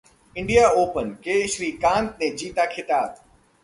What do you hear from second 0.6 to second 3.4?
Open: K. Srikanth ने जीता खिताब